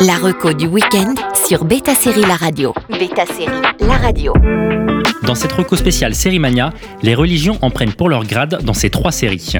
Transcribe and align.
La 0.00 0.16
reco 0.16 0.54
du 0.54 0.66
week-end 0.66 1.14
sur 1.46 1.66
Beta 1.66 1.94
Série 1.94 2.22
La 2.22 2.36
Radio. 2.36 2.72
Beta 2.88 3.26
Série 3.26 3.60
La 3.80 3.98
Radio. 3.98 4.32
Dans 5.24 5.34
cette 5.34 5.52
reco 5.52 5.76
spéciale 5.76 6.14
Série 6.14 6.38
Mania, 6.38 6.72
les 7.02 7.14
religions 7.14 7.58
en 7.60 7.68
prennent 7.68 7.92
pour 7.92 8.08
leur 8.08 8.24
grade 8.24 8.62
dans 8.64 8.72
ces 8.72 8.88
trois 8.88 9.12
séries. 9.12 9.52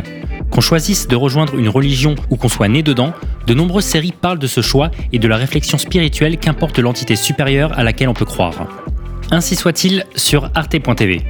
Qu'on 0.51 0.63
choisisse 0.63 1.09
de 1.09 1.15
rejoindre 1.15 1.59
une 1.59 1.69
religion 1.69 2.15
ou 2.31 2.37
qu'on 2.37 2.49
soit 2.49 2.69
né 2.69 2.83
dedans, 2.83 3.13
de 3.47 3.53
nombreuses 3.53 3.85
séries 3.85 4.15
parlent 4.19 4.39
de 4.39 4.47
ce 4.47 4.63
choix 4.63 4.91
et 5.13 5.19
de 5.19 5.29
la 5.29 5.37
réflexion 5.37 5.76
spirituelle 5.76 6.38
qu'importe 6.38 6.79
l'entité 6.79 7.17
supérieure 7.17 7.79
à 7.79 7.85
laquelle 7.85 8.09
on 8.09 8.15
peut 8.15 8.25
croire. 8.25 8.67
Ainsi 9.31 9.57
soit-il 9.57 10.07
sur 10.17 10.51
arte.tv. 10.54 11.21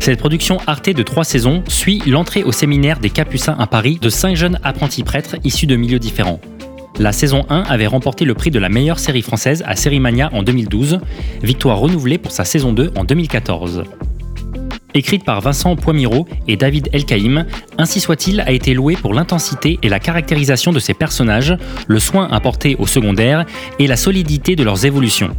Cette 0.00 0.18
production 0.18 0.58
Arte 0.66 0.90
de 0.90 1.02
trois 1.02 1.24
saisons 1.24 1.62
suit 1.66 2.02
l'entrée 2.06 2.42
au 2.42 2.52
séminaire 2.52 3.00
des 3.00 3.10
Capucins 3.10 3.56
à 3.58 3.66
Paris 3.66 3.98
de 4.00 4.10
cinq 4.10 4.36
jeunes 4.36 4.58
apprentis 4.62 5.02
prêtres 5.02 5.36
issus 5.44 5.66
de 5.66 5.76
milieux 5.76 5.98
différents. 5.98 6.40
La 7.00 7.12
saison 7.12 7.46
1 7.48 7.62
avait 7.62 7.86
remporté 7.86 8.26
le 8.26 8.34
prix 8.34 8.50
de 8.50 8.58
la 8.58 8.68
meilleure 8.68 8.98
série 8.98 9.22
française 9.22 9.64
à 9.66 9.74
Sérimania 9.74 10.28
en 10.34 10.42
2012, 10.42 11.00
victoire 11.42 11.78
renouvelée 11.78 12.18
pour 12.18 12.30
sa 12.30 12.44
saison 12.44 12.74
2 12.74 12.92
en 12.94 13.04
2014. 13.04 13.84
Écrite 14.92 15.24
par 15.24 15.40
Vincent 15.40 15.76
Poimiro 15.76 16.28
et 16.46 16.58
David 16.58 16.90
Elkaïm, 16.92 17.46
Ainsi 17.78 18.00
soit-il 18.00 18.42
a 18.42 18.50
été 18.50 18.74
loué 18.74 18.96
pour 18.96 19.14
l'intensité 19.14 19.78
et 19.82 19.88
la 19.88 19.98
caractérisation 19.98 20.72
de 20.72 20.78
ses 20.78 20.92
personnages, 20.92 21.56
le 21.86 22.00
soin 22.00 22.28
apporté 22.30 22.76
aux 22.78 22.86
secondaires 22.86 23.46
et 23.78 23.86
la 23.86 23.96
solidité 23.96 24.54
de 24.54 24.62
leurs 24.62 24.84
évolutions. 24.84 25.34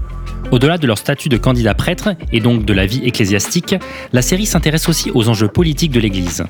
Au-delà 0.49 0.79
de 0.79 0.87
leur 0.87 0.97
statut 0.97 1.29
de 1.29 1.37
candidat 1.37 1.75
prêtre 1.75 2.15
et 2.31 2.39
donc 2.39 2.65
de 2.65 2.73
la 2.73 2.87
vie 2.87 3.05
ecclésiastique, 3.05 3.75
la 4.13 4.23
série 4.23 4.47
s'intéresse 4.47 4.89
aussi 4.89 5.11
aux 5.13 5.29
enjeux 5.29 5.47
politiques 5.47 5.91
de 5.91 5.99
l'Église. 5.99 6.43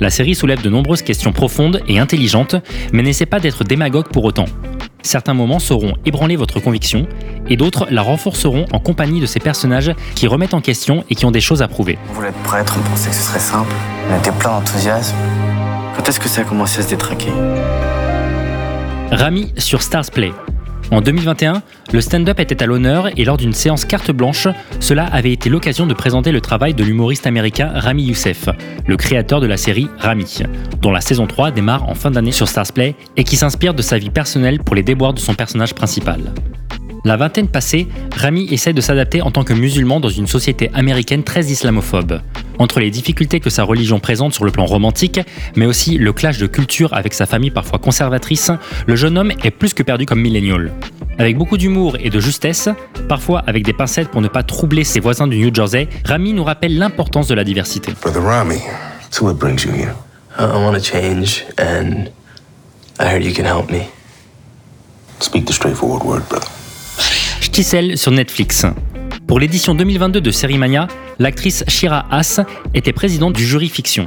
La 0.00 0.10
série 0.10 0.34
soulève 0.34 0.62
de 0.62 0.70
nombreuses 0.70 1.02
questions 1.02 1.32
profondes 1.32 1.82
et 1.88 1.98
intelligentes, 1.98 2.56
mais 2.92 3.02
n'essaie 3.02 3.26
pas 3.26 3.40
d'être 3.40 3.64
démagogue 3.64 4.08
pour 4.08 4.24
autant. 4.24 4.46
Certains 5.02 5.34
moments 5.34 5.58
sauront 5.58 5.94
ébranler 6.04 6.36
votre 6.36 6.60
conviction, 6.60 7.06
et 7.48 7.56
d'autres 7.56 7.86
la 7.90 8.02
renforceront 8.02 8.66
en 8.72 8.78
compagnie 8.78 9.20
de 9.20 9.26
ces 9.26 9.40
personnages 9.40 9.92
qui 10.14 10.26
remettent 10.26 10.54
en 10.54 10.60
question 10.60 11.04
et 11.08 11.14
qui 11.14 11.24
ont 11.24 11.30
des 11.30 11.40
choses 11.40 11.62
à 11.62 11.68
prouver. 11.68 11.98
On 12.10 12.12
voulait 12.14 12.28
être 12.28 12.42
prêtre, 12.42 12.76
on 12.78 12.90
pensait 12.90 13.08
que 13.08 13.16
ce 13.16 13.22
serait 13.22 13.38
simple? 13.38 13.74
On 14.10 14.18
était 14.18 14.32
plein 14.32 14.50
d'enthousiasme. 14.50 15.16
Quand 15.96 16.08
est-ce 16.08 16.20
que 16.20 16.28
ça 16.28 16.42
a 16.42 16.44
commencé 16.44 16.80
à 16.80 16.82
se 16.82 16.88
détraquer? 16.88 17.30
Rami 19.10 19.52
sur 19.56 19.82
Stars 19.82 20.10
Play, 20.12 20.32
en 20.90 21.00
2021, 21.00 21.62
le 21.92 22.00
stand-up 22.00 22.40
était 22.40 22.62
à 22.62 22.66
l'honneur 22.66 23.08
et 23.16 23.24
lors 23.24 23.36
d'une 23.36 23.52
séance 23.52 23.84
carte 23.84 24.10
blanche, 24.10 24.48
cela 24.80 25.04
avait 25.04 25.32
été 25.32 25.48
l'occasion 25.48 25.86
de 25.86 25.94
présenter 25.94 26.32
le 26.32 26.40
travail 26.40 26.74
de 26.74 26.82
l'humoriste 26.82 27.26
américain 27.26 27.70
Rami 27.74 28.04
Youssef, 28.04 28.48
le 28.86 28.96
créateur 28.96 29.40
de 29.40 29.46
la 29.46 29.56
série 29.56 29.88
Rami, 29.98 30.38
dont 30.80 30.90
la 30.90 31.00
saison 31.00 31.26
3 31.26 31.52
démarre 31.52 31.88
en 31.88 31.94
fin 31.94 32.10
d'année 32.10 32.32
sur 32.32 32.48
Starsplay 32.48 32.96
et 33.16 33.24
qui 33.24 33.36
s'inspire 33.36 33.74
de 33.74 33.82
sa 33.82 33.98
vie 33.98 34.10
personnelle 34.10 34.58
pour 34.58 34.74
les 34.74 34.82
déboires 34.82 35.14
de 35.14 35.20
son 35.20 35.34
personnage 35.34 35.74
principal. 35.74 36.20
La 37.04 37.16
vingtaine 37.16 37.48
passée, 37.48 37.88
Rami 38.14 38.46
essaie 38.50 38.74
de 38.74 38.80
s'adapter 38.82 39.22
en 39.22 39.30
tant 39.30 39.42
que 39.42 39.54
musulman 39.54 40.00
dans 40.00 40.10
une 40.10 40.26
société 40.26 40.70
américaine 40.74 41.24
très 41.24 41.46
islamophobe. 41.46 42.20
Entre 42.58 42.78
les 42.78 42.90
difficultés 42.90 43.40
que 43.40 43.48
sa 43.48 43.64
religion 43.64 44.00
présente 44.00 44.34
sur 44.34 44.44
le 44.44 44.50
plan 44.50 44.66
romantique, 44.66 45.18
mais 45.56 45.64
aussi 45.64 45.96
le 45.96 46.12
clash 46.12 46.36
de 46.36 46.46
culture 46.46 46.92
avec 46.92 47.14
sa 47.14 47.24
famille 47.24 47.50
parfois 47.50 47.78
conservatrice, 47.78 48.50
le 48.86 48.96
jeune 48.96 49.16
homme 49.16 49.32
est 49.42 49.50
plus 49.50 49.72
que 49.72 49.82
perdu 49.82 50.04
comme 50.04 50.20
millénial. 50.20 50.72
Avec 51.18 51.38
beaucoup 51.38 51.56
d'humour 51.56 51.96
et 52.00 52.10
de 52.10 52.20
justesse, 52.20 52.68
parfois 53.08 53.42
avec 53.46 53.64
des 53.64 53.72
pincettes 53.72 54.08
pour 54.08 54.20
ne 54.20 54.28
pas 54.28 54.42
troubler 54.42 54.84
ses 54.84 55.00
voisins 55.00 55.26
du 55.26 55.38
New 55.38 55.54
Jersey, 55.54 55.88
Rami 56.04 56.34
nous 56.34 56.44
rappelle 56.44 56.76
l'importance 56.76 57.28
de 57.28 57.34
la 57.34 57.44
diversité. 57.44 57.92
Brother 58.02 58.22
Rami, 58.22 58.58
so 59.10 59.24
what 59.24 59.34
brings 59.34 59.64
you 59.64 59.72
here? 59.72 59.94
I 60.38 60.44
want 60.44 60.74
to 60.74 60.80
change, 60.80 61.44
and 61.58 62.10
I 62.98 63.04
heard 63.04 63.24
you 63.24 63.32
can 63.32 63.46
help 63.46 63.70
me. 63.70 63.88
Speak 65.20 65.46
the 65.46 65.52
straightforward 65.52 66.04
word, 66.04 66.28
brother. 66.28 66.59
Pour 69.26 69.38
l'édition 69.38 69.74
2022 69.74 70.22
de 70.22 70.30
Série 70.30 70.56
Mania, 70.56 70.88
l'actrice 71.18 71.62
Shira 71.68 72.06
Haas 72.10 72.40
était 72.72 72.94
présidente 72.94 73.34
du 73.34 73.44
jury 73.44 73.68
fiction. 73.68 74.06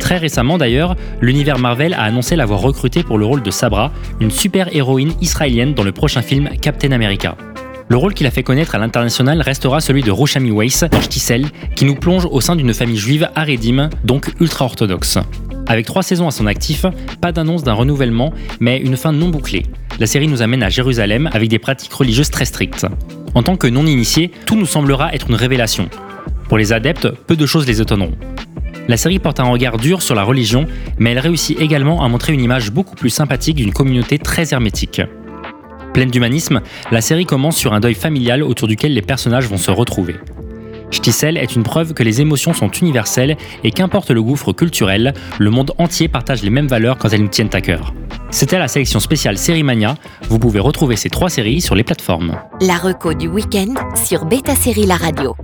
Très 0.00 0.16
récemment 0.16 0.58
d'ailleurs, 0.58 0.96
l'univers 1.20 1.60
Marvel 1.60 1.94
a 1.94 2.02
annoncé 2.02 2.34
l'avoir 2.34 2.60
recrutée 2.60 3.04
pour 3.04 3.16
le 3.16 3.24
rôle 3.24 3.44
de 3.44 3.52
Sabra, 3.52 3.92
une 4.18 4.32
super-héroïne 4.32 5.12
israélienne 5.20 5.74
dans 5.74 5.84
le 5.84 5.92
prochain 5.92 6.22
film 6.22 6.48
Captain 6.60 6.90
America. 6.90 7.36
Le 7.88 7.96
rôle 7.96 8.14
qu'il 8.14 8.26
a 8.26 8.32
fait 8.32 8.42
connaître 8.42 8.74
à 8.74 8.78
l'international 8.78 9.42
restera 9.42 9.80
celui 9.80 10.02
de 10.02 10.10
Roshami 10.10 10.50
Weiss 10.50 10.84
qui 11.76 11.84
nous 11.84 11.94
plonge 11.94 12.26
au 12.28 12.40
sein 12.40 12.56
d'une 12.56 12.74
famille 12.74 12.98
juive 12.98 13.30
arédime, 13.36 13.90
donc 14.02 14.32
ultra-orthodoxe. 14.40 15.18
Avec 15.68 15.84
trois 15.84 16.02
saisons 16.02 16.26
à 16.26 16.30
son 16.30 16.46
actif, 16.46 16.86
pas 17.20 17.30
d'annonce 17.30 17.62
d'un 17.62 17.74
renouvellement, 17.74 18.32
mais 18.58 18.78
une 18.78 18.96
fin 18.96 19.12
non 19.12 19.28
bouclée. 19.28 19.64
La 20.00 20.06
série 20.06 20.26
nous 20.26 20.40
amène 20.40 20.62
à 20.62 20.70
Jérusalem 20.70 21.28
avec 21.32 21.50
des 21.50 21.58
pratiques 21.58 21.92
religieuses 21.92 22.30
très 22.30 22.46
strictes. 22.46 22.86
En 23.34 23.42
tant 23.42 23.56
que 23.56 23.66
non-initiés, 23.66 24.30
tout 24.46 24.56
nous 24.56 24.66
semblera 24.66 25.14
être 25.14 25.28
une 25.28 25.36
révélation. 25.36 25.90
Pour 26.48 26.56
les 26.56 26.72
adeptes, 26.72 27.10
peu 27.26 27.36
de 27.36 27.44
choses 27.44 27.66
les 27.66 27.82
étonneront. 27.82 28.16
La 28.88 28.96
série 28.96 29.18
porte 29.18 29.40
un 29.40 29.50
regard 29.50 29.76
dur 29.76 30.00
sur 30.00 30.14
la 30.14 30.22
religion, 30.22 30.66
mais 30.98 31.10
elle 31.10 31.18
réussit 31.18 31.60
également 31.60 32.02
à 32.02 32.08
montrer 32.08 32.32
une 32.32 32.40
image 32.40 32.70
beaucoup 32.70 32.96
plus 32.96 33.10
sympathique 33.10 33.56
d'une 33.56 33.74
communauté 33.74 34.18
très 34.18 34.54
hermétique. 34.54 35.02
Pleine 35.92 36.10
d'humanisme, 36.10 36.62
la 36.90 37.02
série 37.02 37.26
commence 37.26 37.58
sur 37.58 37.74
un 37.74 37.80
deuil 37.80 37.94
familial 37.94 38.42
autour 38.42 38.68
duquel 38.68 38.94
les 38.94 39.02
personnages 39.02 39.46
vont 39.46 39.58
se 39.58 39.70
retrouver. 39.70 40.16
Stissel 40.90 41.36
est 41.36 41.54
une 41.54 41.62
preuve 41.62 41.94
que 41.94 42.02
les 42.02 42.20
émotions 42.20 42.52
sont 42.52 42.70
universelles 42.70 43.36
et 43.64 43.70
qu'importe 43.70 44.10
le 44.10 44.22
gouffre 44.22 44.52
culturel, 44.52 45.14
le 45.38 45.50
monde 45.50 45.72
entier 45.78 46.08
partage 46.08 46.42
les 46.42 46.50
mêmes 46.50 46.68
valeurs 46.68 46.98
quand 46.98 47.10
elles 47.10 47.22
nous 47.22 47.28
tiennent 47.28 47.50
à 47.52 47.60
cœur. 47.60 47.92
C'était 48.30 48.58
la 48.58 48.68
sélection 48.68 49.00
spéciale 49.00 49.38
Série 49.38 49.62
Mania. 49.62 49.96
Vous 50.28 50.38
pouvez 50.38 50.60
retrouver 50.60 50.96
ces 50.96 51.10
trois 51.10 51.30
séries 51.30 51.60
sur 51.60 51.74
les 51.74 51.84
plateformes. 51.84 52.36
La 52.60 52.76
reco 52.76 53.14
du 53.14 53.28
week-end 53.28 53.74
sur 53.94 54.24
Beta 54.26 54.54
Série 54.54 54.86
La 54.86 54.96
Radio. 54.96 55.34